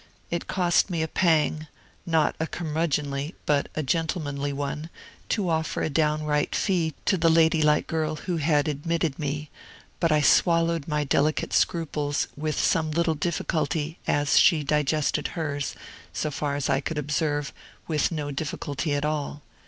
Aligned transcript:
It 0.31 0.47
cost 0.47 0.89
me 0.89 1.03
a 1.03 1.07
pang 1.07 1.67
(not 2.07 2.35
a 2.39 2.47
curmudgeonly, 2.47 3.35
but 3.45 3.69
a 3.75 3.83
gentlemanly 3.83 4.51
one) 4.51 4.89
to 5.29 5.47
offer 5.47 5.83
a 5.83 5.91
downright 5.91 6.55
fee 6.55 6.95
to 7.05 7.17
the 7.17 7.29
lady 7.29 7.61
like 7.61 7.85
girl 7.85 8.15
who 8.15 8.37
had 8.37 8.67
admitted 8.67 9.19
me; 9.19 9.51
but 9.99 10.11
I 10.11 10.19
swallowed 10.21 10.87
my 10.87 11.03
delicate 11.03 11.53
scruples 11.53 12.27
with 12.35 12.59
some 12.59 12.89
little 12.89 13.13
difficulty, 13.13 13.99
and 14.07 14.27
she 14.27 14.63
digested 14.63 15.27
hers, 15.37 15.75
so 16.11 16.31
far 16.31 16.55
as 16.55 16.67
I 16.67 16.81
could 16.81 16.97
observe, 16.97 17.53
with 17.87 18.11
no 18.11 18.31
difficulty 18.31 18.95
at 18.95 19.05
all. 19.05 19.43